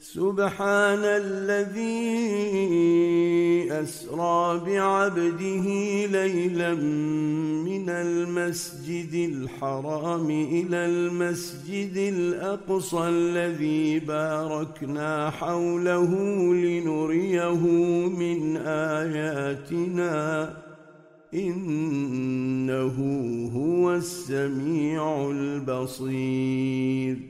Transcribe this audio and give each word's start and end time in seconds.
سبحان 0.00 1.04
الذي 1.04 3.68
اسرى 3.72 4.60
بعبده 4.64 5.66
ليلا 6.06 6.74
من 7.64 7.88
المسجد 7.90 9.14
الحرام 9.32 10.30
الى 10.30 10.76
المسجد 10.76 11.96
الاقصى 11.96 13.08
الذي 13.08 13.98
باركنا 13.98 15.30
حوله 15.30 16.10
لنريه 16.54 17.60
من 18.08 18.56
اياتنا 18.56 20.54
انه 21.34 22.96
هو 23.54 23.94
السميع 23.94 25.30
البصير 25.30 27.29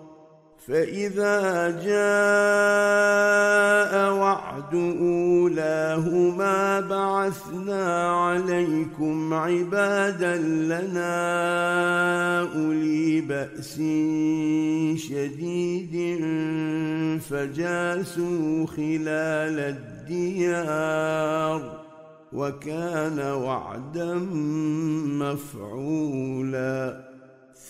فاذا 0.67 1.35
جاء 1.85 4.13
وعد 4.13 4.73
اولاهما 5.01 6.79
بعثنا 6.79 8.11
عليكم 8.25 9.33
عبادا 9.33 10.37
لنا 10.37 11.09
اولي 12.41 13.21
باس 13.21 13.75
شديد 15.01 16.19
فجاسوا 17.29 18.65
خلال 18.65 19.59
الديار 20.09 21.81
وكان 22.33 23.19
وعدا 23.19 24.13
مفعولا 25.19 27.10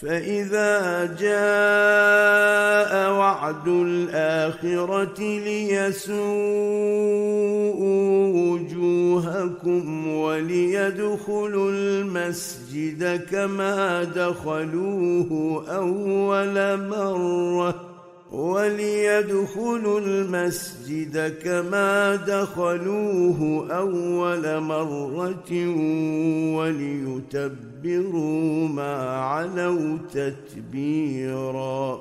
فاذا 0.00 1.04
جاء 1.20 3.12
وعد 3.12 3.68
الاخره 3.68 5.20
ليسوءوا 5.20 6.22
وجوهكم 8.26 10.08
وليدخلوا 10.08 11.70
المسجد 11.70 13.20
كما 13.30 14.04
دخلوه 14.04 15.64
اول 15.70 16.88
مره 16.88 17.91
وليدخلوا 18.32 20.00
المسجد 20.00 21.38
كما 21.44 22.16
دخلوه 22.16 23.68
اول 23.72 24.60
مره 24.60 25.52
وليتبروا 26.56 28.68
ما 28.68 28.96
علوا 29.18 29.98
تتبيرا 30.12 32.00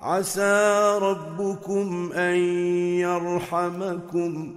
عسى 0.00 0.98
ربكم 1.02 2.12
ان 2.12 2.36
يرحمكم 3.00 4.54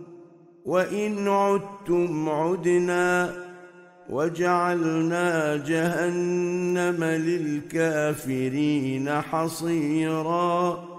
وان 0.65 1.27
عدتم 1.27 2.29
عدنا 2.29 3.35
وجعلنا 4.09 5.55
جهنم 5.67 7.03
للكافرين 7.03 9.09
حصيرا 9.21 10.94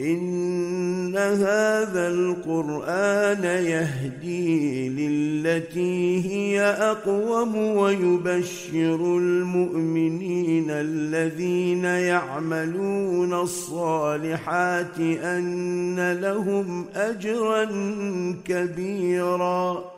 ان 0.00 1.16
هذا 1.16 2.08
القران 2.08 3.44
يهدي 3.44 4.88
للتي 4.88 6.20
هي 6.32 6.60
اقوم 6.62 7.54
ويبشر 7.56 9.18
المؤمنين 9.18 10.70
الذين 10.70 11.84
يعملون 11.84 13.34
الصالحات 13.34 14.98
ان 15.24 16.12
لهم 16.22 16.84
اجرا 16.94 17.64
كبيرا 18.44 19.97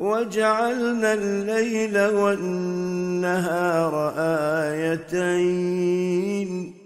وجعلنا 0.00 1.14
الليل 1.14 1.98
والنهار 2.00 4.12
آيتين 4.72 6.77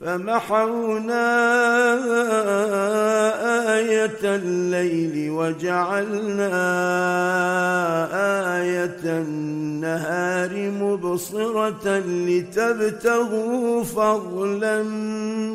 فمحونا 0.00 1.26
آية 3.78 4.20
الليل 4.24 5.30
وجعلنا 5.30 6.52
آية 8.60 9.00
النهار 9.04 10.70
مبصرة 10.80 11.98
لتبتغوا 12.08 13.82
فضلا 13.84 14.82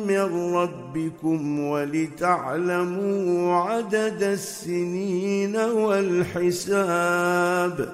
من 0.08 0.52
ربكم 0.54 1.60
ولتعلموا 1.60 3.56
عدد 3.56 4.22
السنين 4.22 5.56
والحساب 5.56 7.78
ۖ 7.80 7.84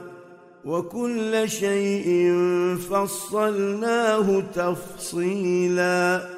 وكل 0.64 1.49
شيء 1.49 2.34
فصلناه 2.90 4.43
تفصيلا 4.55 6.38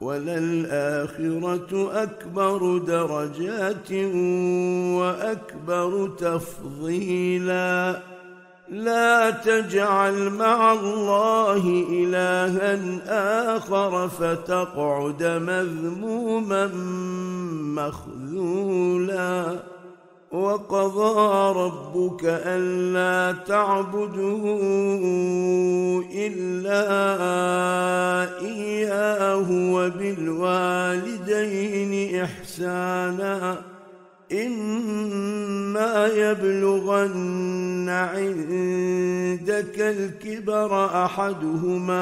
وللاخره 0.00 1.90
اكبر 2.02 2.78
درجات 2.78 3.92
واكبر 4.98 6.08
تفضيلا 6.08 8.02
لا 8.68 9.30
تجعل 9.30 10.30
مع 10.30 10.72
الله 10.72 11.86
الها 11.90 13.56
اخر 13.56 14.08
فتقعد 14.08 15.22
مذموما 15.24 16.66
مخذولا 17.76 19.56
وقضى 20.32 21.27
ربك 21.96 22.24
ألا 22.24 23.38
تعبده 23.44 24.44
إلا 26.12 26.80
إياه 28.40 29.50
وبالوالدين 29.72 32.20
إحسانا 32.24 33.60
إما 34.32 36.06
يبلغن 36.06 37.16
عندك 37.90 39.78
الكبر 39.80 40.86
احدهما 41.04 42.00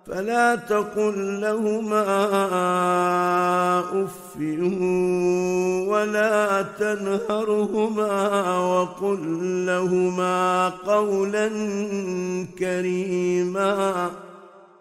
فلا 0.06 0.55
تقل 0.56 1.41
لهما 1.41 2.01
اف 4.05 4.37
ولا 5.88 6.62
تنهرهما 6.78 8.59
وقل 8.59 9.67
لهما 9.67 10.69
قولا 10.69 11.49
كريما 12.59 14.11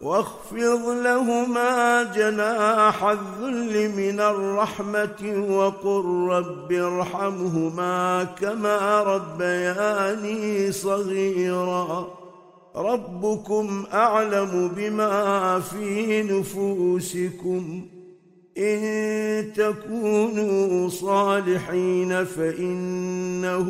واخفض 0.01 0.89
لهما 1.03 2.03
جناح 2.03 3.03
الذل 3.03 3.95
من 3.95 4.19
الرحمه 4.19 5.45
وقل 5.49 6.27
رب 6.37 6.71
ارحمهما 6.71 8.23
كما 8.41 9.03
ربياني 9.03 10.71
صغيرا 10.71 12.22
ربكم 12.75 13.83
اعلم 13.93 14.71
بما 14.77 15.59
في 15.59 16.23
نفوسكم 16.23 17.81
ان 18.57 18.81
تكونوا 19.53 20.89
صالحين 20.89 22.25
فانه 22.25 23.69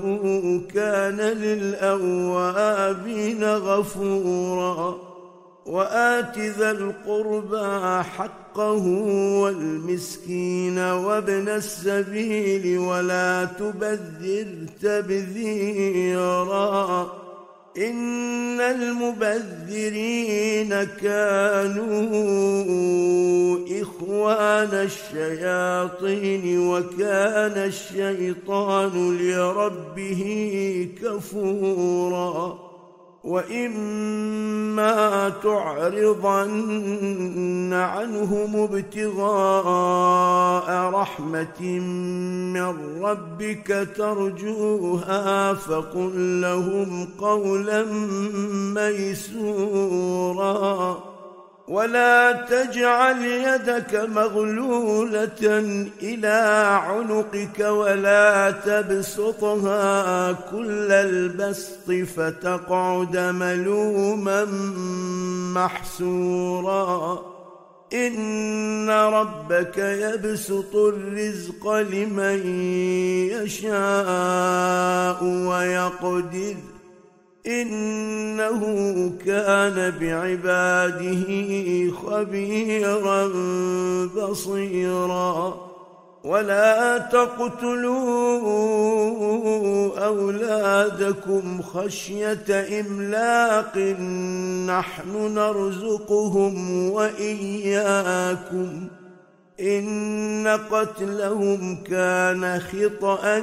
كان 0.74 1.18
للاوابين 1.18 3.44
غفورا 3.44 4.96
وات 5.66 6.40
ذا 6.40 6.72
القربى 6.72 8.04
حقه 8.04 8.82
والمسكين 9.40 10.80
وابن 10.80 11.50
السبيل 11.50 12.80
ولا 12.80 13.46
تبذر 13.46 14.56
تبذيرا 14.82 17.23
ان 17.78 18.62
المبذرين 18.62 20.70
كانوا 20.84 21.74
اخوان 23.82 24.88
الشياطين 25.18 26.60
وكان 26.68 27.58
الشيطان 27.74 29.18
لربه 29.18 30.90
كفورا 31.04 32.73
واما 33.24 35.30
تعرضن 35.44 37.70
عنهم 37.74 38.56
ابتغاء 38.64 40.90
رحمه 40.92 41.62
من 42.60 43.02
ربك 43.04 43.88
ترجوها 43.98 45.54
فقل 45.54 46.42
لهم 46.42 47.08
قولا 47.20 47.86
ميسورا 48.76 51.13
ولا 51.68 52.32
تجعل 52.32 53.22
يدك 53.26 53.96
مغلوله 53.96 55.30
الى 56.02 56.66
عنقك 56.84 57.60
ولا 57.60 58.52
تبسطها 58.52 60.32
كل 60.32 60.92
البسط 60.92 61.92
فتقعد 61.92 63.18
ملوما 63.18 64.46
محسورا 65.56 67.20
ان 67.94 68.90
ربك 68.90 69.78
يبسط 69.78 70.76
الرزق 70.76 71.72
لمن 71.72 72.62
يشاء 73.32 75.24
ويقدر 75.24 76.56
انه 77.48 78.60
كان 79.26 79.94
بعباده 80.00 81.26
خبيرا 81.92 83.28
بصيرا 84.06 85.56
ولا 86.24 86.98
تقتلوا 86.98 88.48
اولادكم 90.06 91.62
خشيه 91.62 92.46
املاق 92.80 93.78
نحن 94.78 95.12
نرزقهم 95.34 96.90
واياكم 96.92 98.68
ان 99.60 100.48
قتلهم 100.72 101.76
كان 101.84 102.60
خطا 102.72 103.40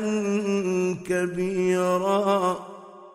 كبيرا 1.07 2.59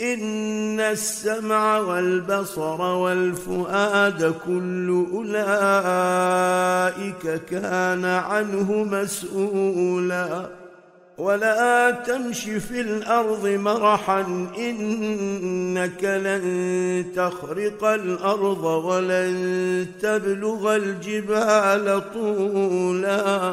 ان 0.00 0.80
السمع 0.80 1.78
والبصر 1.78 2.80
والفؤاد 2.80 4.34
كل 4.46 5.06
اولئك 5.12 7.44
كان 7.50 8.04
عنه 8.04 8.72
مسؤولا 8.84 10.46
ولا 11.18 11.90
تمش 11.90 12.44
في 12.44 12.80
الارض 12.80 13.46
مرحا 13.48 14.20
انك 14.58 16.04
لن 16.04 17.04
تخرق 17.16 17.84
الارض 17.84 18.64
ولن 18.64 19.86
تبلغ 20.02 20.76
الجبال 20.76 22.02
طولا 22.14 23.52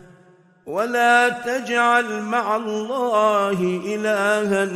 ولا 0.67 1.29
تجعل 1.29 2.21
مع 2.21 2.55
الله 2.55 3.81
الها 3.85 4.69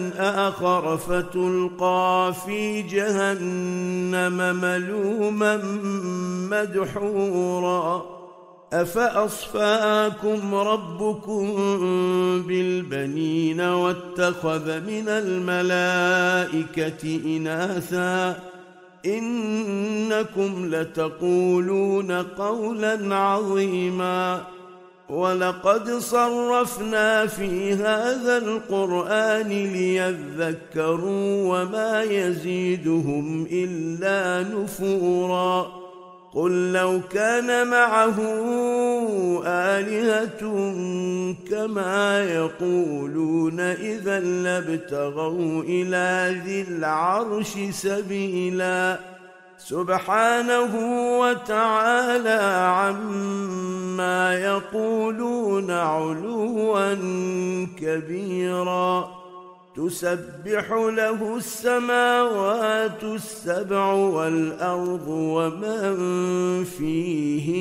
اخر 0.50 0.98
فتلقى 0.98 2.34
في 2.46 2.82
جهنم 2.82 4.56
ملوما 4.62 5.58
مدحورا 6.51 8.06
افاصفاكم 8.74 10.56
ربكم 10.56 11.48
بالبنين 12.48 13.62
واتخذ 13.62 14.68
من 14.80 15.04
الملائكه 15.08 17.20
اناثا 17.38 18.38
انكم 19.06 20.75
لتقولون 20.75 22.12
قولا 22.24 23.15
عظيما 23.15 24.42
ولقد 25.10 25.90
صرفنا 25.98 27.26
في 27.26 27.74
هذا 27.74 28.38
القران 28.38 29.48
ليذكروا 29.50 31.50
وما 31.54 32.04
يزيدهم 32.04 33.48
الا 33.52 34.50
نفورا 34.56 35.72
قل 36.34 36.74
لو 36.74 37.00
كان 37.10 37.68
معه 37.68 38.16
الهه 39.48 40.40
كما 41.52 42.24
يقولون 42.24 43.60
اذا 43.60 44.20
لابتغوا 44.20 45.64
الى 45.64 46.40
ذي 46.46 46.62
العرش 46.62 47.54
سبيلا 47.72 49.00
سبحانه 49.67 50.74
وتعالى 51.19 52.41
عما 52.77 54.39
يقولون 54.39 55.72
علوا 55.72 56.93
كبيرا 57.81 59.10
تسبح 59.75 60.72
له 60.72 61.38
السماوات 61.38 63.03
السبع 63.03 63.86
والارض 63.91 65.07
ومن 65.07 65.95
فيهن 66.63 67.55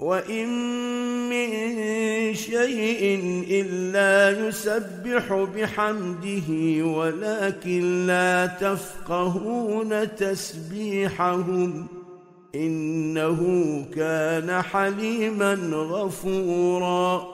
وان 0.00 0.48
من 1.28 1.54
شيء 2.34 3.20
الا 3.50 4.46
يسبح 4.48 5.32
بحمده 5.56 6.84
ولكن 6.86 8.06
لا 8.06 8.46
تفقهون 8.46 10.14
تسبيحهم 10.16 11.86
انه 12.54 13.46
كان 13.94 14.62
حليما 14.62 15.54
غفورا 15.72 17.33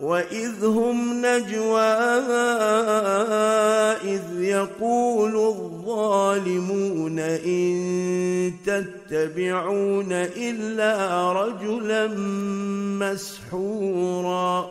واذ 0.00 0.64
هم 0.64 1.26
نجوى 1.26 1.80
اذ 4.14 4.42
يقول 4.42 5.36
الظالمون 5.36 7.18
ان 7.18 8.52
تتبعون 8.66 10.12
الا 10.12 11.32
رجلا 11.32 12.06
مسحورا 13.00 14.70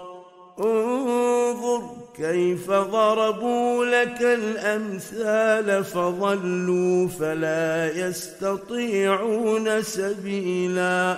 انظر 0.59 1.81
كيف 2.17 2.71
ضربوا 2.71 3.85
لك 3.85 4.21
الامثال 4.21 5.83
فضلوا 5.83 7.07
فلا 7.07 7.91
يستطيعون 8.07 9.83
سبيلا 9.83 11.17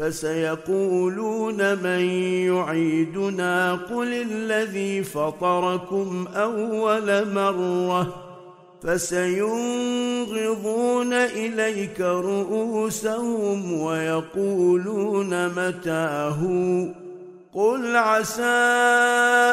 فسيقولون 0.00 1.74
من 1.78 2.00
يعيدنا 2.50 3.72
قل 3.74 4.12
الذي 4.14 5.04
فطركم 5.04 6.28
اول 6.34 7.32
مره 7.34 8.06
فسينغضون 8.82 11.12
اليك 11.12 12.00
رؤوسهم 12.00 13.72
ويقولون 13.80 15.48
متاه 15.48 16.38
قل 17.54 17.96
عسى 17.96 18.58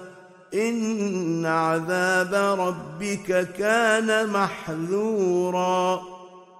ان 0.53 1.45
عذاب 1.45 2.59
ربك 2.59 3.47
كان 3.57 4.29
محذورا 4.29 6.01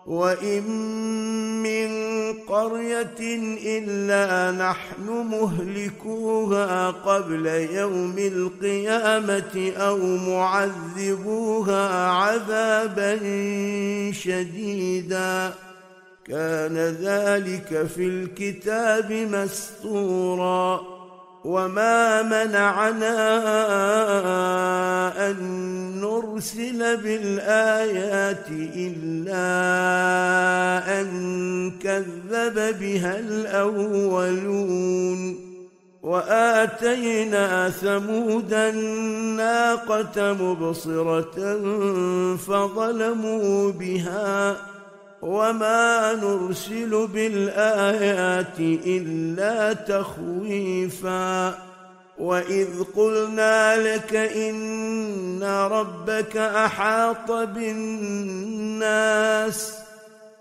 وان 0.07 0.65
من 1.63 1.87
قريه 2.47 3.15
الا 3.77 4.51
نحن 4.69 5.25
مهلكوها 5.27 6.89
قبل 6.91 7.45
يوم 7.47 8.15
القيامه 8.17 9.71
او 9.77 9.97
معذبوها 10.17 12.07
عذابا 12.07 13.15
شديدا 14.11 15.53
كان 16.27 16.75
ذلك 16.77 17.87
في 17.95 18.03
الكتاب 18.07 19.11
مستورا 19.11 21.00
وما 21.45 22.21
منعنا 22.21 23.13
ان 25.31 25.37
نرسل 26.01 26.97
بالايات 26.97 28.47
الا 28.75 29.41
ان 31.01 31.71
كذب 31.81 32.79
بها 32.79 33.19
الاولون 33.19 35.51
واتينا 36.03 37.69
ثمود 37.69 38.53
الناقه 38.53 40.33
مبصره 40.33 41.31
فظلموا 42.37 43.71
بها 43.71 44.57
وما 45.21 46.13
نرسل 46.23 47.07
بالايات 47.13 48.59
الا 48.85 49.73
تخويفا 49.73 51.55
واذ 52.17 52.83
قلنا 52.95 53.77
لك 53.95 54.15
ان 54.15 55.43
ربك 55.71 56.37
احاط 56.37 57.31
بالناس 57.31 59.73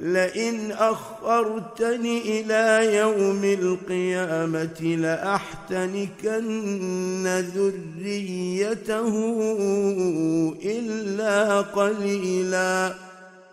لئن 0.00 0.72
اخرتني 0.72 2.40
الى 2.40 2.96
يوم 2.96 3.44
القيامه 3.44 4.96
لاحتنكن 5.02 7.26
ذريته 7.54 9.12
الا 10.64 11.60
قليلا 11.60 12.94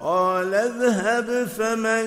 قال 0.06 0.54
اذهب 0.54 1.48
فمن 1.58 2.06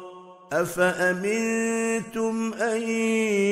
افامنتم 0.53 2.53
ان 2.53 2.81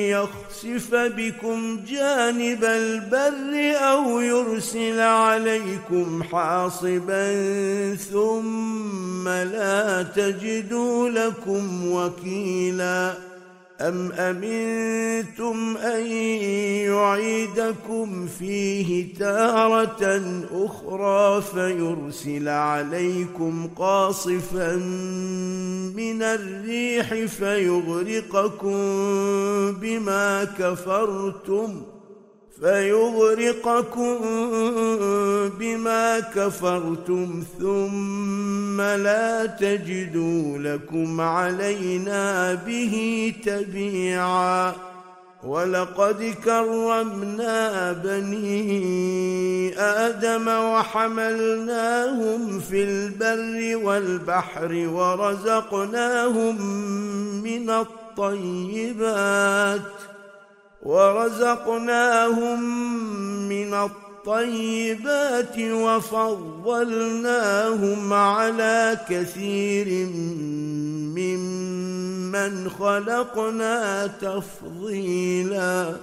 يخسف 0.09 0.95
بكم 0.95 1.79
جانب 1.87 2.63
البر 2.65 3.77
او 3.77 4.19
يرسل 4.19 4.99
عليكم 4.99 6.23
حاصبا 6.23 7.31
ثم 7.95 9.29
لا 9.29 10.03
تجدوا 10.03 11.09
لكم 11.09 11.91
وكيلا 11.91 13.13
أم 13.81 14.11
أمنتم 14.11 15.77
أن 15.77 16.05
يعيدكم 16.85 18.27
فيه 18.39 19.13
تارة 19.19 20.21
أخرى 20.53 21.41
فيرسل 21.41 22.47
عليكم 22.49 23.69
قاصفا 23.75 24.75
من 25.95 26.21
الريح 26.21 27.13
فيغرقكم 27.13 28.75
بما 29.81 30.43
كفرتم 30.59 31.67
ۖ 31.95 31.98
فيغرقكم 32.61 34.17
بما 35.59 36.19
كفرتم 36.19 37.43
ثم 37.59 38.81
لا 38.81 39.45
تجدوا 39.45 40.57
لكم 40.57 41.21
علينا 41.21 42.53
به 42.53 43.33
تبيعا 43.45 44.73
ولقد 45.43 46.35
كرمنا 46.45 47.91
بني 47.91 49.79
ادم 49.81 50.47
وحملناهم 50.47 52.59
في 52.59 52.83
البر 52.83 53.75
والبحر 53.85 54.73
ورزقناهم 54.93 56.61
من 57.43 57.69
الطيبات 57.69 60.08
ورزقناهم 60.83 62.63
من 63.49 63.73
الطيبات 63.73 65.59
وفضلناهم 65.59 68.13
على 68.13 68.99
كثير 69.09 69.87
ممن 71.17 72.69
خلقنا 72.69 74.07
تفضيلا 74.07 75.95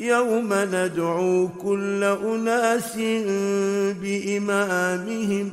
يوم 0.00 0.48
ندعو 0.52 1.48
كل 1.48 2.04
اناس 2.04 2.96
بامامهم 4.02 5.52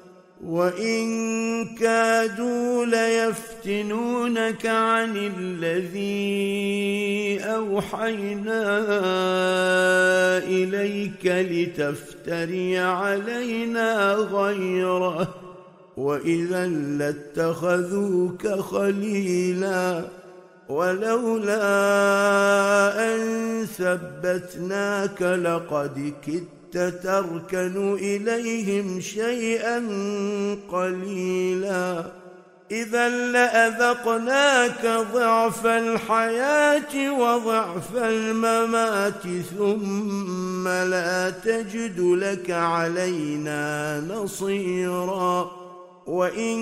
وان 0.43 1.05
كادوا 1.75 2.85
ليفتنونك 2.85 4.65
عن 4.65 5.17
الذي 5.17 6.09
اوحينا 7.43 8.63
اليك 10.37 11.25
لتفتري 11.25 12.79
علينا 12.79 14.13
غيره 14.13 15.33
واذا 15.97 16.67
لاتخذوك 16.67 18.47
خليلا 18.47 20.01
ولولا 20.69 21.61
ان 23.15 23.65
ثبتناك 23.77 25.21
لقد 25.21 26.13
كدت 26.27 26.60
كنت 26.73 26.93
تركن 27.03 27.93
اليهم 27.93 29.01
شيئا 29.01 29.77
قليلا 30.71 32.03
اذا 32.71 33.09
لاذقناك 33.09 34.85
ضعف 35.13 35.65
الحياه 35.65 37.13
وضعف 37.19 37.95
الممات 37.95 39.23
ثم 39.57 40.67
لا 40.67 41.29
تجد 41.29 41.99
لك 41.99 42.51
علينا 42.51 43.99
نصيرا 44.09 45.60
وان 46.11 46.59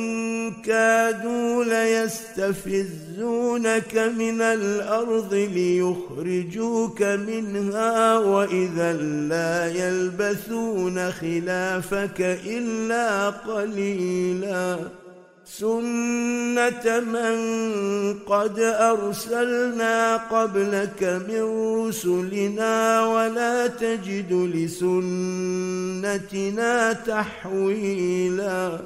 كادوا 0.62 1.64
ليستفزونك 1.64 3.98
من 3.98 4.42
الارض 4.42 5.34
ليخرجوك 5.34 7.02
منها 7.02 8.18
واذا 8.20 8.94
لا 9.04 9.68
يلبثون 9.68 11.12
خلافك 11.12 12.22
الا 12.48 13.30
قليلا 13.30 14.78
سنه 15.46 17.00
من 17.08 17.34
قد 18.28 18.60
ارسلنا 18.60 20.18
قبلك 20.18 21.04
من 21.04 21.42
رسلنا 21.88 23.06
ولا 23.06 23.68
تجد 23.68 24.34
لسنتنا 24.56 26.94
تحويلا 26.94 28.80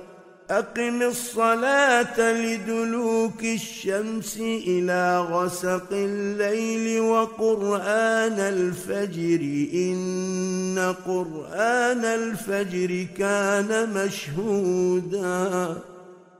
اقم 0.49 1.01
الصلاه 1.01 2.19
لدلوك 2.31 3.43
الشمس 3.43 4.37
الى 4.39 5.19
غسق 5.31 5.87
الليل 5.91 6.99
وقران 7.01 8.39
الفجر 8.39 9.39
ان 9.73 10.95
قران 11.05 12.05
الفجر 12.05 13.05
كان 13.17 13.89
مشهودا 13.93 15.75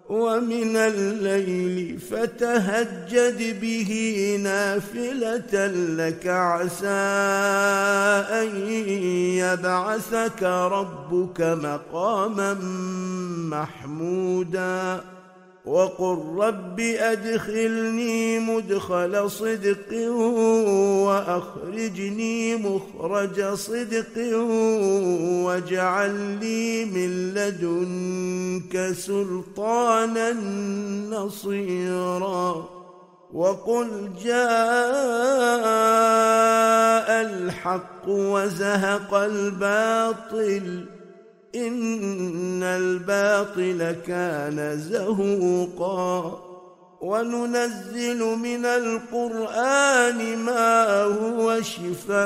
ومن 0.10 0.76
الليل 0.76 2.00
فتهجد 2.00 3.60
به 3.62 3.90
نافله 4.44 5.68
لك 5.74 6.28
عسى 6.28 6.88
ان 8.42 8.68
يبعثك 9.40 10.44
ربك 10.44 11.42
مقاما 11.42 12.54
محمودا 13.52 15.02
وقل 15.66 16.44
رب 16.48 16.80
ادخلني 16.80 18.40
مدخل 18.40 19.30
صدق 19.32 20.10
واخرجني 21.08 22.56
مخرج 22.56 23.54
صدق 23.54 24.38
واجعل 25.46 26.40
لي 26.40 26.86
من 26.86 27.34
لدنك 27.34 28.92
سلطانا 28.96 30.32
نصيرا 31.16 32.70
وقل 33.34 34.10
جاء 34.24 37.08
الحق 37.22 38.08
وزهق 38.08 39.14
الباطل 39.14 40.93
ان 41.56 42.64
الباطل 42.64 43.96
كان 44.08 44.80
زهوقا 44.80 46.40
وننزل 47.02 48.24
من 48.38 48.66
القران 48.66 50.38
ما 50.38 51.04
هو 51.04 51.62
شفاء 51.62 52.22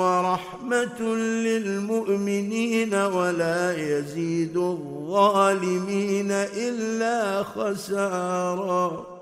ورحمه 0.00 1.02
للمؤمنين 1.18 2.94
ولا 2.94 3.76
يزيد 3.78 4.56
الظالمين 4.56 6.30
الا 6.56 7.42
خسارا 7.42 9.21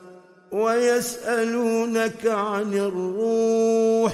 ويسالونك 0.51 2.27
عن 2.27 2.73
الروح 2.73 4.13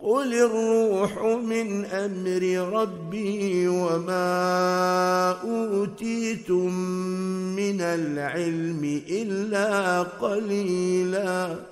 قل 0.00 0.34
الروح 0.34 1.22
من 1.24 1.84
امر 1.84 2.42
ربي 2.80 3.68
وما 3.68 4.22
اوتيتم 5.44 6.70
من 7.56 7.80
العلم 7.80 9.02
الا 9.10 10.02
قليلا 10.02 11.71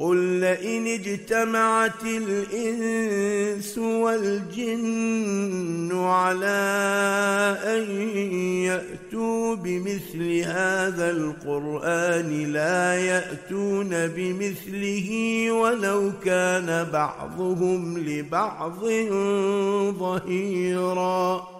قل 0.00 0.16
لئن 0.40 0.84
اجتمعت 0.86 2.04
الانس 2.04 3.78
والجن 3.78 5.92
على 5.98 6.46
ان 7.66 8.08
ياتوا 8.64 9.54
بمثل 9.54 10.38
هذا 10.38 11.10
القران 11.10 12.52
لا 12.52 12.94
ياتون 12.96 13.88
بمثله 13.90 15.10
ولو 15.52 16.10
كان 16.24 16.86
بعضهم 16.92 17.98
لبعض 17.98 18.78
ظهيرا 19.98 21.59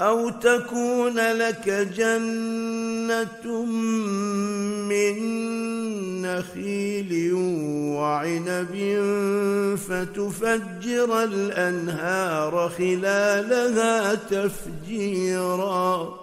او 0.00 0.28
تكون 0.30 1.16
لك 1.32 1.68
جنه 1.68 3.64
من 4.88 5.18
نخيل 6.22 7.30
وعنب 7.98 8.70
فتفجر 9.88 11.22
الانهار 11.24 12.68
خلالها 12.78 14.14
تفجيرا 14.14 16.18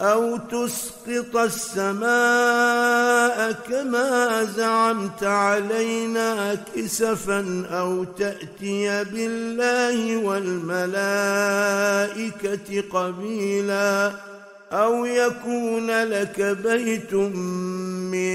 او 0.00 0.36
تسقط 0.38 1.36
السماء 1.36 3.52
كما 3.52 4.44
زعمت 4.56 5.24
علينا 5.24 6.54
كسفا 6.54 7.66
او 7.70 8.04
تاتي 8.04 9.04
بالله 9.04 10.16
والملائكه 10.16 12.84
قبيلا 12.92 14.12
او 14.74 15.04
يكون 15.04 15.90
لك 16.04 16.56
بيت 16.64 17.14
من 18.10 18.34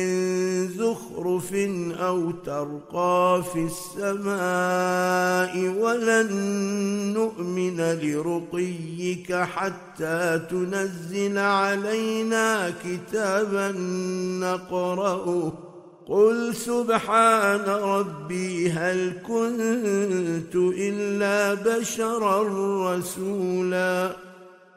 زخرف 0.70 1.54
او 2.00 2.32
ترقى 2.32 3.44
في 3.54 3.60
السماء 3.60 5.74
ولن 5.80 6.32
نؤمن 7.14 7.82
لرقيك 8.02 9.36
حتى 9.36 10.42
تنزل 10.52 11.38
علينا 11.38 12.74
كتابا 12.84 13.72
نقراه 14.42 15.54
قل 16.08 16.56
سبحان 16.56 17.62
ربي 17.66 18.72
هل 18.72 19.12
كنت 19.28 20.56
الا 20.56 21.54
بشرا 21.54 22.44
رسولا 22.96 24.29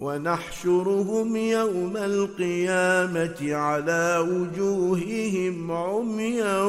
ونحشرهم 0.00 1.36
يوم 1.36 1.96
القيامه 1.96 3.54
على 3.54 4.26
وجوههم 4.30 5.72
عميا 5.72 6.62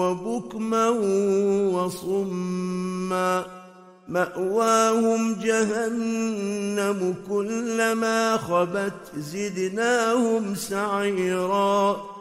وبكما 0.00 0.88
وصما 1.76 3.44
ماواهم 4.08 5.34
جهنم 5.44 7.14
كلما 7.28 8.36
خبت 8.36 9.18
زدناهم 9.18 10.54
سعيرا 10.54 12.13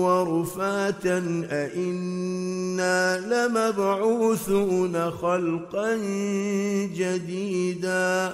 ورفاتا 0.08 1.48
أإنا 1.52 3.20
لمبعوثون 3.20 5.12
خلقا 5.12 5.96
جديدا 6.96 8.34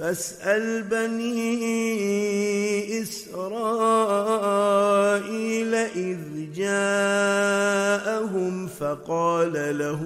فاسال 0.00 0.82
بني 0.82 3.02
اسرائيل 3.02 5.74
اذ 5.74 6.18
جاءهم 6.56 8.66
فقال 8.66 9.78
له 9.78 10.00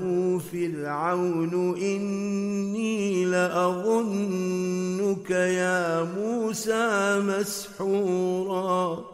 فرعون 0.53 1.77
اني 1.79 3.25
لاظنك 3.25 5.31
يا 5.31 6.03
موسى 6.03 7.19
مسحورا 7.21 9.14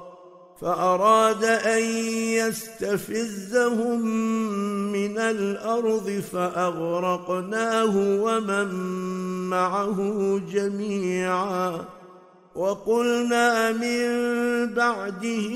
فاراد 0.61 1.43
ان 1.43 1.83
يستفزهم 2.37 4.01
من 4.91 5.17
الارض 5.17 6.23
فاغرقناه 6.33 7.95
ومن 7.97 8.73
معه 9.49 9.97
جميعا 10.53 11.85
وقلنا 12.55 13.71
من 13.71 14.01
بعده 14.73 15.51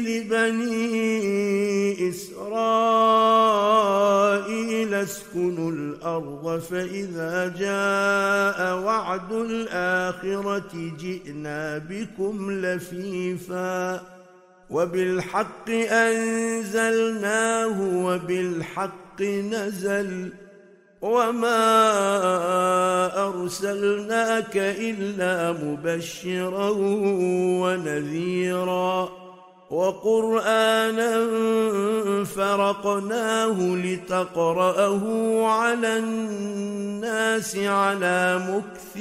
لبني 0.00 2.08
اسرائيل 2.08 4.94
اسكنوا 4.94 5.70
الارض 5.72 6.58
فاذا 6.70 7.54
جاء 7.58 8.78
وعد 8.84 9.32
الاخره 9.32 10.92
جئنا 11.00 11.78
بكم 11.78 12.50
لفيفا 12.50 14.00
وبالحق 14.70 15.70
انزلناه 15.90 17.78
وبالحق 18.04 19.22
نزل 19.50 20.32
وما 21.02 21.88
ارسلناك 23.28 24.56
الا 24.56 25.52
مبشرا 25.52 26.68
ونذيرا 27.62 29.08
وقرانا 29.70 31.24
فرقناه 32.24 33.56
لتقراه 33.62 35.00
على 35.46 35.98
الناس 35.98 37.56
على 37.56 38.40
مكث 38.48 39.00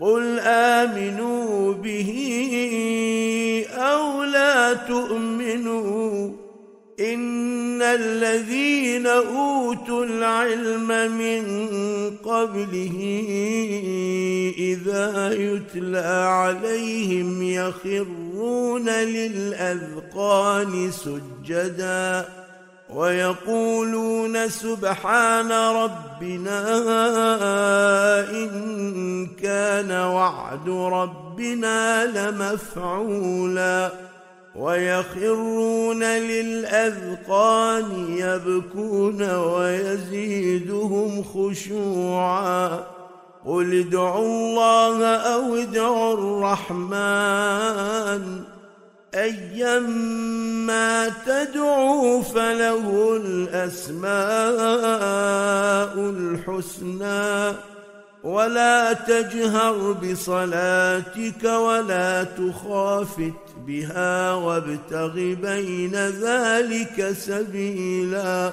قل 0.02 0.38
امنوا 0.44 1.72
به 1.74 2.08
او 3.76 4.22
لا 4.24 4.74
تؤمنوا 4.74 6.30
ان 7.00 7.82
الذين 7.82 9.06
اوتوا 9.06 10.04
العلم 10.04 10.88
من 11.10 11.40
قبله 12.24 12.98
اذا 14.58 15.32
يتلى 15.38 16.26
عليهم 16.28 17.42
يخرون 17.42 18.88
للاذقان 18.88 20.90
سجداً 20.90 22.41
ويقولون 22.94 24.48
سبحان 24.48 25.52
ربنا 25.52 26.76
ان 28.30 28.46
كان 29.42 29.90
وعد 29.92 30.68
ربنا 30.68 32.04
لمفعولا 32.06 33.90
ويخرون 34.56 36.02
للاذقان 36.04 38.14
يبكون 38.18 39.30
ويزيدهم 39.34 41.22
خشوعا 41.34 42.70
قل 43.46 43.80
ادعوا 43.86 44.26
الله 44.28 45.04
او 45.06 45.56
ادعوا 45.56 46.14
الرحمن 46.14 48.40
ايما 49.14 51.08
تدعو 51.26 52.22
فله 52.22 53.16
الاسماء 53.16 56.10
الحسنى 56.10 57.56
ولا 58.24 58.92
تجهر 58.92 59.92
بصلاتك 59.92 61.44
ولا 61.44 62.24
تخافت 62.24 63.32
بها 63.66 64.32
وابتغ 64.32 65.14
بين 65.16 65.94
ذلك 65.94 67.12
سبيلا 67.18 68.52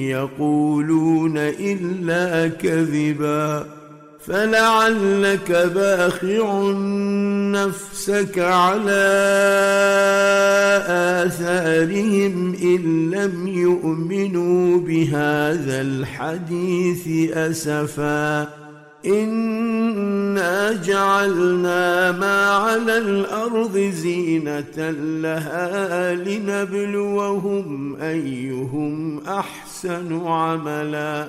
يقولون 0.09 1.35
الا 1.37 2.49
كذبا 2.49 3.78
فلعلك 4.29 5.53
باخع 5.75 6.73
نفسك 7.53 8.39
على 8.39 9.15
اثارهم 11.27 12.55
ان 12.63 13.11
لم 13.15 13.49
يؤمنوا 13.49 14.81
بهذا 14.81 15.81
الحديث 15.81 17.33
اسفا 17.37 18.49
انا 19.07 20.73
جعلنا 20.85 22.13
ما 22.13 22.51
على 22.51 22.99
الارض 22.99 23.79
زينه 23.79 24.91
لها 25.23 26.15
لنبلوهم 26.15 27.97
ايهم 28.03 29.21
احسن 29.27 30.27
عملا 30.27 31.29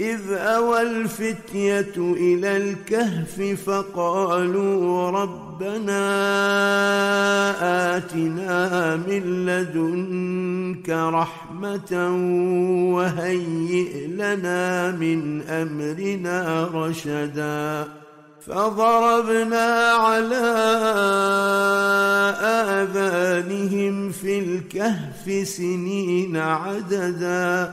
اذ 0.00 0.20
اوى 0.32 0.82
الفتيه 0.82 1.90
الى 1.98 2.56
الكهف 2.56 3.56
فقالوا 3.66 5.10
ربنا 5.10 6.02
اتنا 7.96 8.96
من 8.96 9.46
لدنك 9.46 10.90
رحمه 10.90 11.92
وهيئ 12.94 14.06
لنا 14.06 14.90
من 14.92 15.42
امرنا 15.42 16.68
رشدا 16.74 17.88
فضربنا 18.46 19.66
على 19.76 20.46
اذانهم 22.82 24.12
في 24.12 24.38
الكهف 24.38 25.46
سنين 25.48 26.36
عددا 26.36 27.72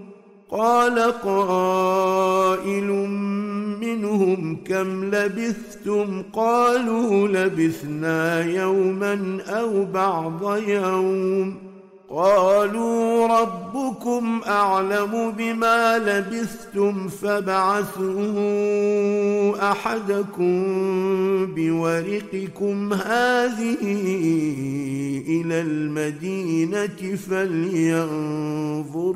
قال 0.51 0.99
قائل 0.99 2.87
منهم 3.81 4.57
كم 4.65 5.03
لبثتم 5.05 6.21
قالوا 6.33 7.27
لبثنا 7.27 8.45
يوما 8.45 9.37
او 9.49 9.85
بعض 9.85 10.57
يوم 10.57 11.55
قالوا 12.09 13.27
ربكم 13.39 14.41
اعلم 14.47 15.33
بما 15.37 15.97
لبثتم 15.97 17.07
فابعثوه 17.07 18.41
احدكم 19.71 20.57
بورقكم 21.55 22.93
هذه 22.93 23.75
الى 25.27 25.61
المدينه 25.61 27.15
فلينظر 27.29 29.15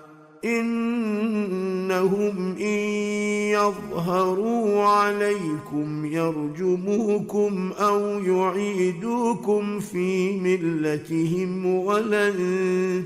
انهم 0.45 2.55
ان 2.57 2.81
يظهروا 3.51 4.83
عليكم 4.83 6.05
يرجموكم 6.05 7.71
او 7.79 7.99
يعيدوكم 8.01 9.79
في 9.79 10.39
ملتهم 10.39 11.65
ولن 11.65 12.33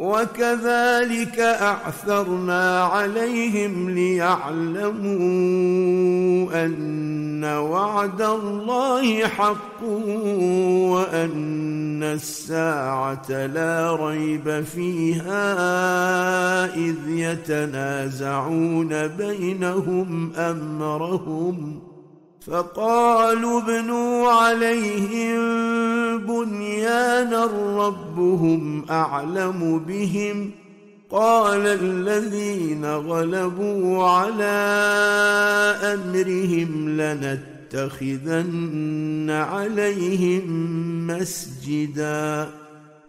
وكذلك 0.00 1.38
اعثرنا 1.40 2.84
عليهم 2.84 3.90
ليعلموا 3.90 5.20
ان 6.64 7.44
وعد 7.44 8.22
الله 8.22 9.26
حق 9.26 9.82
وان 10.90 12.02
الساعه 12.02 13.46
لا 13.46 13.96
ريب 14.00 14.64
فيها 14.64 15.50
اذ 16.74 16.94
يتنازعون 17.06 19.06
بينهم 19.08 20.32
امرهم 20.36 21.80
فقالوا 22.46 23.60
ابنوا 23.60 24.28
عليهم 24.28 25.40
بنيانا 26.18 27.44
ربهم 27.84 28.84
اعلم 28.90 29.78
بهم 29.88 30.50
قال 31.10 31.60
الذين 31.66 32.84
غلبوا 32.84 34.04
على 34.04 34.58
امرهم 35.82 36.88
لنتخذن 36.96 39.26
عليهم 39.30 40.42
مسجدا 41.06 42.50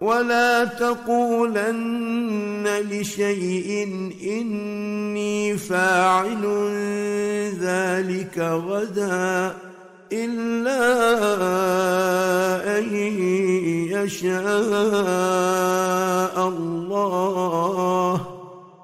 ولا 0.00 0.64
تقولن 0.64 2.66
لشيء 2.90 3.88
اني 4.26 5.56
فاعل 5.56 6.42
ذلك 7.60 8.38
غدا 8.38 9.54
الا 10.12 10.82
ان 12.78 12.96
يشاء 13.92 16.48
الله 16.48 18.26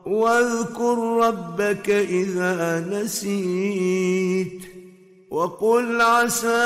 واذكر 0.06 0.98
ربك 1.18 1.90
اذا 1.90 2.80
نسيت 2.90 4.75
وقل 5.36 6.00
عسى 6.00 6.62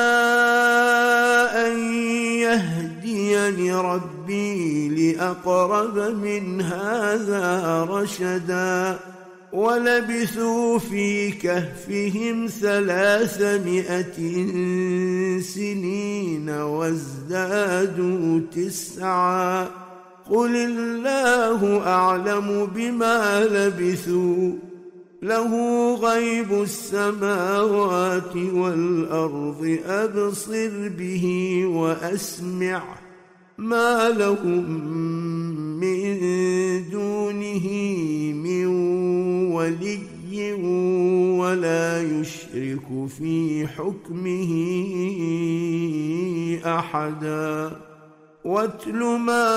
ان 1.66 1.79
يهديني 2.39 3.75
ربي 3.75 4.89
لاقرب 4.89 5.99
من 5.99 6.61
هذا 6.61 7.83
رشدا 7.91 8.99
ولبثوا 9.53 10.79
في 10.79 11.31
كهفهم 11.31 12.47
ثلاثمائه 12.47 14.16
سنين 15.41 16.51
وازدادوا 16.51 18.41
تسعا 18.57 19.66
قل 20.31 20.57
الله 20.57 21.87
اعلم 21.87 22.68
بما 22.75 23.45
لبثوا 23.45 24.53
له 25.23 25.55
غيب 25.95 26.62
السماوات 26.62 28.37
والارض 28.37 29.79
ابصر 29.87 30.89
به 30.99 31.25
واسمع 31.66 32.83
ما 33.59 34.09
لهم 34.09 34.71
من 35.81 36.01
دونه 36.91 37.66
من 38.33 38.66
ولي 39.53 40.53
ولا 41.41 42.03
يشرك 42.03 43.07
في 43.18 43.66
حكمه 43.66 44.53
احدا 46.79 47.77
واتل 48.45 48.97
ما 48.97 49.49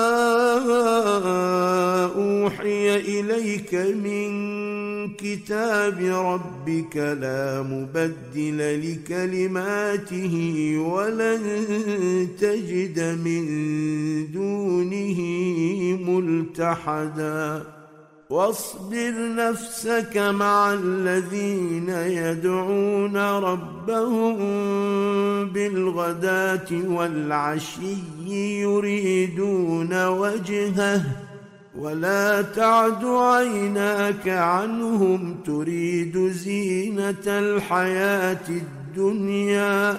اوحي 2.16 2.96
اليك 2.96 3.74
من 3.74 4.28
كتاب 5.12 6.00
ربك 6.02 6.96
لا 6.96 7.62
مبدل 7.62 8.58
لكلماته 8.84 10.36
ولن 10.78 11.42
تجد 12.40 13.00
من 13.24 13.44
دونه 14.32 15.20
ملتحدا 16.10 17.62
واصبر 18.30 19.10
نفسك 19.36 20.16
مع 20.16 20.72
الذين 20.72 21.88
يدعون 21.88 23.16
ربهم 23.16 24.36
بالغداه 25.48 26.66
والعشي 26.72 27.96
يريدون 28.62 30.06
وجهه 30.08 31.02
ولا 31.78 32.42
تعد 32.42 33.04
عيناك 33.04 34.28
عنهم 34.28 35.36
تريد 35.46 36.18
زينه 36.18 37.22
الحياه 37.26 38.38
الدنيا 38.48 39.98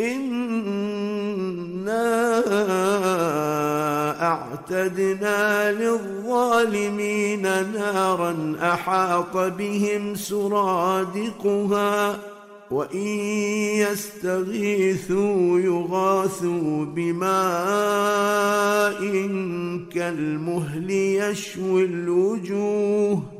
انا 0.00 2.00
اعتدنا 4.26 5.72
للظالمين 5.72 7.42
نارا 7.72 8.54
احاط 8.62 9.36
بهم 9.36 10.14
سرادقها 10.14 12.18
وان 12.70 13.06
يستغيثوا 13.90 15.58
يغاثوا 15.60 16.84
بماء 16.84 17.38
كالمهل 19.94 20.90
يشوي 20.90 21.84
الوجوه 21.84 23.39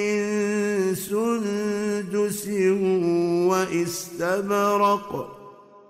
سندس 0.96 2.48
واستبرق 3.50 5.41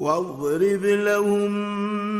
واضرب 0.00 0.84
لهم 0.84 1.52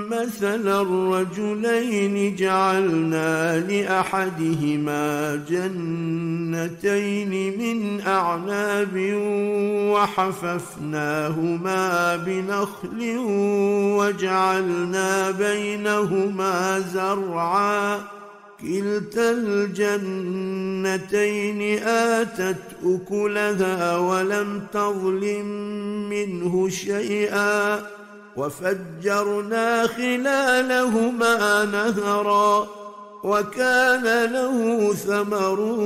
مثلا 0.09 0.83
الرجلين 0.83 2.37
جعلنا 2.37 3.61
لاحدهما 3.61 5.37
جنتين 5.51 7.59
من 7.59 8.01
اعناب 8.07 8.97
وحففناهما 9.95 12.17
بنخل 12.17 13.19
وجعلنا 13.99 15.31
بينهما 15.31 16.79
زرعا 16.81 17.99
كلتا 18.63 19.31
الجنتين 19.31 21.79
اتت 21.89 22.63
اكلها 22.85 23.99
ولم 23.99 24.63
تظلم 24.73 25.47
منه 26.11 26.69
شيئا 26.69 27.83
وفجرنا 28.37 29.87
خلالهما 29.87 31.65
نهرا 31.65 32.69
وكان 33.25 34.33
له 34.33 34.95
ثمر 34.95 35.77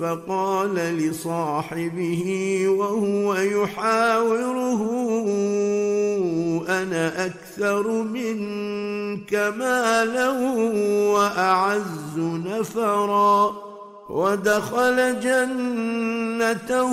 فقال 0.00 0.74
لصاحبه 0.74 2.24
وهو 2.68 3.34
يحاوره 3.34 4.78
انا 6.68 7.26
اكثر 7.26 7.90
منك 7.90 9.34
مالا 9.58 10.28
واعز 11.08 12.16
نفرا 12.18 13.54
ودخل 14.08 15.20
جنه 15.20 15.87
جنته 16.38 16.92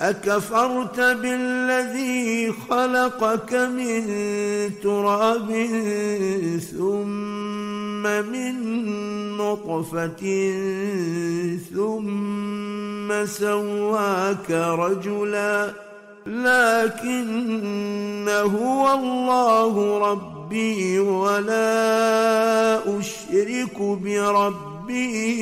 اكفرت 0.00 1.00
بالذي 1.00 2.52
خلقك 2.70 3.54
من 3.54 4.04
تراب 4.82 5.48
ثم 6.78 8.02
من 8.02 8.56
نطفه 9.36 10.50
ثم 11.74 13.26
سواك 13.26 14.50
رجلا 14.50 15.66
لكن 16.26 18.28
هو 18.28 18.94
الله 18.98 19.98
ربي 20.10 20.98
ولا 20.98 22.98
اشرك 23.00 23.80
بربي 23.80 25.34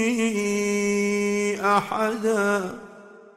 احدا 1.60 2.74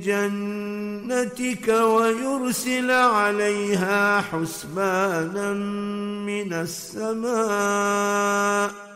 جنتك 0.00 1.68
ويرسل 1.68 2.90
عليها 2.90 4.20
حسبانا 4.20 5.52
من 6.26 6.52
السماء 6.52 8.95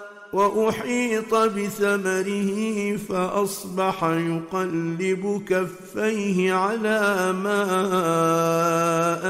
واحيط 0.33 1.35
بثمره 1.35 2.51
فاصبح 2.97 4.03
يقلب 4.03 5.41
كفيه 5.49 6.53
على 6.53 7.31
ما 7.33 7.61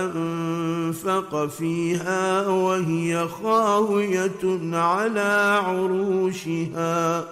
انفق 0.06 1.45
فيها 1.45 2.47
وهي 2.47 3.28
خاويه 3.43 4.76
على 4.78 5.62
عروشها 5.66 7.26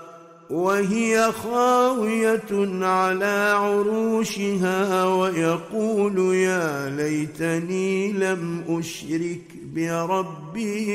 وهي 0.49 1.31
خاوية 1.43 2.85
على 2.85 3.55
عروشها 3.57 5.03
ويقول 5.05 6.35
يا 6.35 6.89
ليتني 6.97 8.11
لم 8.13 8.63
أشرك 8.69 9.58
بربه 9.75 10.89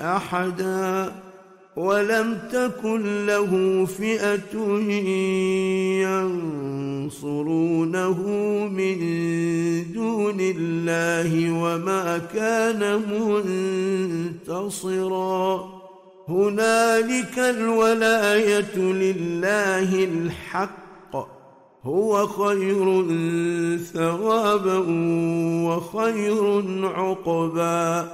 احدا 0.00 1.12
ولم 1.76 2.38
تكن 2.52 3.26
له 3.26 3.84
فئه 3.98 4.58
ينصرونه 6.08 8.20
من 8.72 8.96
دون 9.92 10.36
الله 10.40 11.52
وما 11.60 12.20
كان 12.34 13.00
منتصرا 14.46 15.74
هنالك 16.28 17.38
الولايه 17.38 18.76
لله 18.76 20.04
الحق 20.04 20.83
هو 21.86 22.26
خير 22.26 22.84
ثوابا 23.78 24.78
وخير 25.68 26.64
عقبا 26.86 28.08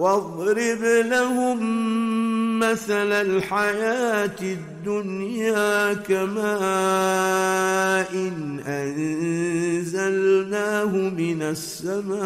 واضرب 0.00 0.80
لهم 1.10 2.58
مثل 2.58 3.10
الحياه 3.12 4.36
الدنيا 4.42 5.94
كماء 5.94 8.12
إن 8.14 8.60
انزلناه 8.66 10.96
من 10.96 11.42
السماء 11.42 12.24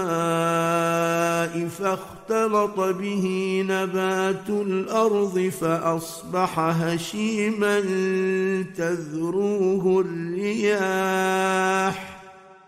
فاختلط 1.78 2.80
به 2.80 3.24
نبات 3.68 4.50
الارض 4.50 5.50
فاصبح 5.60 6.58
هشيما 6.60 7.80
تذروه 8.76 10.00
الرياح 10.06 12.13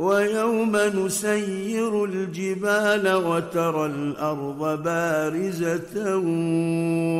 ويوم 0.00 0.76
نسير 0.76 2.04
الجبال 2.04 3.14
وترى 3.14 3.86
الارض 3.86 4.82
بارزه 4.82 6.16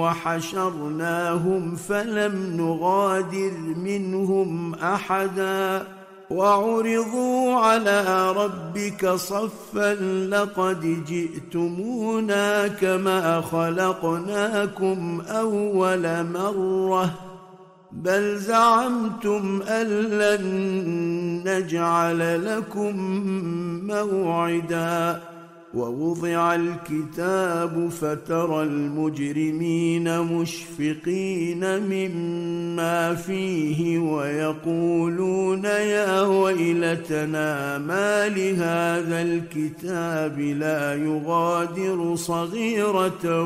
وحشرناهم 0.03 1.77
فلم 1.77 2.57
نغادر 2.57 3.53
منهم 3.77 4.75
احدا 4.75 5.87
وعرضوا 6.31 7.55
على 7.55 8.33
ربك 8.33 9.09
صفا 9.09 9.95
لقد 10.31 11.05
جئتمونا 11.09 12.69
كما 12.69 13.41
خلقناكم 13.41 15.23
اول 15.29 16.27
مره 16.27 17.15
بل 17.93 18.37
زعمتم 18.39 19.63
ان 19.63 19.87
لن 19.87 20.45
نجعل 21.47 22.45
لكم 22.47 22.97
موعدا 23.87 25.21
ووضع 25.75 26.55
الكتاب 26.55 27.89
فترى 27.89 28.63
المجرمين 28.63 30.21
مشفقين 30.21 31.67
مما 31.83 33.15
فيه 33.15 33.99
ويقولون 33.99 35.65
يا 35.65 36.21
ويلتنا 36.23 37.79
ما 37.79 38.29
لهذا 38.29 39.23
الكتاب 39.23 40.39
لا 40.39 40.95
يغادر 40.95 42.17
صغيره 42.17 43.45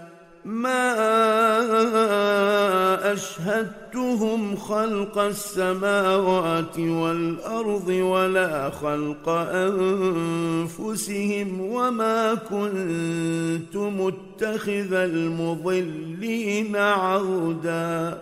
ما 0.45 0.95
اشهدتهم 3.13 4.55
خلق 4.55 5.17
السماوات 5.17 6.79
والارض 6.79 7.87
ولا 7.87 8.69
خلق 8.69 9.29
انفسهم 9.53 11.61
وما 11.61 12.33
كنت 12.35 13.75
متخذ 13.77 14.93
المضلين 14.93 16.75
عودا 16.75 18.21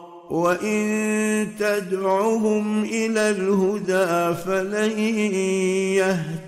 وان 0.31 1.47
تدعهم 1.59 2.83
الى 2.83 3.29
الهدى 3.29 4.35
فلن 4.35 4.99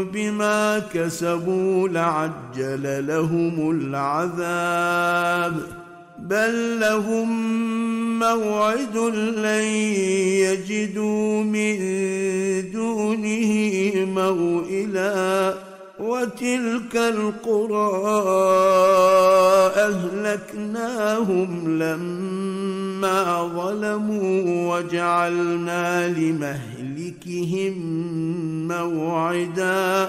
بما 0.05 0.79
كسبوا 0.95 1.89
لعجل 1.89 3.07
لهم 3.07 3.71
العذاب 3.71 5.82
بل 6.31 6.81
لهم 6.81 7.53
موعد 8.19 8.97
لن 9.37 9.63
يجدوا 10.45 11.43
من 11.43 11.77
دونه 12.73 14.05
موئلا 14.05 15.55
وتلك 16.01 16.97
القرى 16.97 18.07
اهلكناهم 19.77 21.79
لما 21.83 23.43
ظلموا 23.49 24.77
وجعلنا 24.77 26.09
لمهلكهم 26.09 27.75
موعدا 28.69 30.09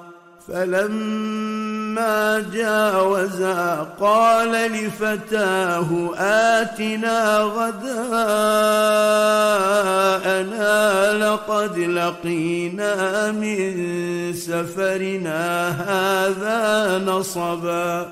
فلما 0.47 2.39
جاوزا 2.53 3.83
قال 3.99 4.51
لفتاه 4.51 6.11
اتنا 6.17 7.37
غداءنا 7.39 8.49
لقد 11.17 11.77
لقينا 11.77 13.31
من 13.31 13.75
سفرنا 14.33 15.69
هذا 15.69 16.97
نصبا 17.05 18.11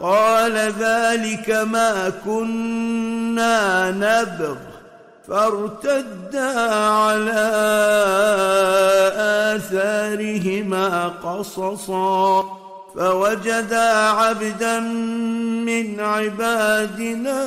قال 0.00 0.52
ذلك 0.54 1.50
ما 1.50 2.12
كنا 2.24 3.90
نبغ 3.90 4.56
فارتدا 5.28 6.60
على 6.90 7.50
اثارهما 9.56 11.08
قصصا 11.08 12.58
فوجدا 12.98 13.90
عبدا 13.94 14.80
من 15.66 16.00
عبادنا 16.00 17.46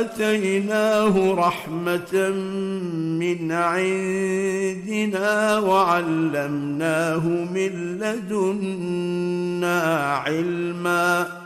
اتيناه 0.00 1.34
رحمه 1.34 2.28
من 3.20 3.52
عندنا 3.52 5.58
وعلمناه 5.58 7.26
من 7.28 7.98
لدنا 8.00 9.82
علما 10.26 11.45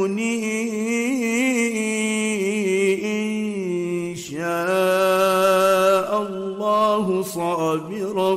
ان 3.07 4.16
شاء 4.16 6.09
الله 6.22 7.22
صابرا 7.22 8.30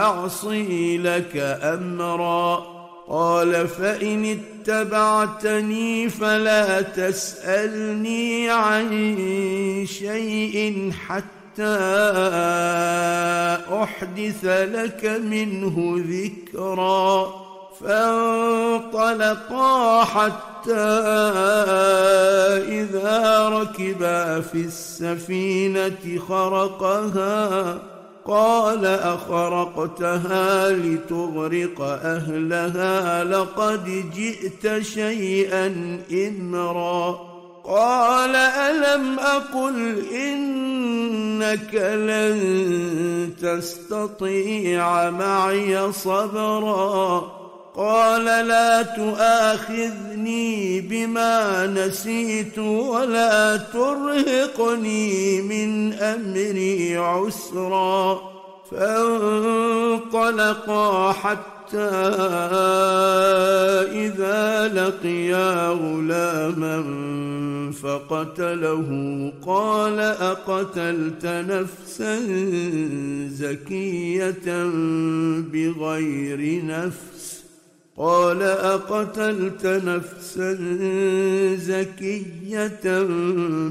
اعصي 0.03 0.99
لك 0.99 1.59
امرا 1.63 2.67
قال 3.09 3.69
فان 3.69 4.25
اتبعتني 4.39 6.09
فلا 6.09 6.81
تسالني 6.83 8.51
عن 8.51 8.91
شيء 9.87 10.93
حتى 11.07 11.38
حتى 11.59 11.79
احدث 13.75 14.43
لك 14.45 15.05
منه 15.05 15.77
ذكرا 16.09 17.31
فانطلقا 17.81 20.05
حتى 20.05 20.87
اذا 22.55 23.49
ركبا 23.49 24.41
في 24.41 24.55
السفينه 24.61 26.21
خرقها 26.29 27.79
قال 28.27 28.87
اخرقتها 28.87 30.71
لتغرق 30.71 31.81
اهلها 32.05 33.25
لقد 33.25 34.05
جئت 34.17 34.83
شيئا 34.83 35.99
امرا 36.13 37.38
قال 37.69 38.35
الم 38.37 39.19
اقل 39.19 40.05
انك 40.15 41.75
لن 41.75 43.31
تستطيع 43.43 45.11
معي 45.11 45.93
صبرا 45.93 47.33
قال 47.77 48.25
لا 48.25 48.83
تؤاخذني 48.83 50.81
بما 50.81 51.67
نسيت 51.67 52.59
ولا 52.59 53.57
ترهقني 53.57 55.41
من 55.43 55.93
امري 55.93 56.97
عسرا 56.97 58.21
فانطلقا 58.73 61.13
حتى 61.13 61.58
حتى 61.69 61.79
إذا 64.09 64.69
لقيا 64.75 65.69
غلاما 65.71 66.77
فقتله 67.83 68.91
قال 69.47 69.99
أقتلت 70.01 71.27
نفسا 71.27 72.17
زكية 73.29 74.65
بغير 75.53 76.65
نفس 76.65 77.45
قال 77.97 78.43
أقتلت 78.43 79.67
نفسا 79.67 80.53
زكية 81.55 83.03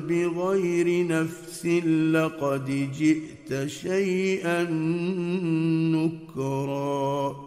بغير 0.07 1.07
نفس 1.07 1.65
لقد 2.13 2.89
جئت 2.99 3.67
شيئا 3.69 4.63
نكرا 5.93 7.46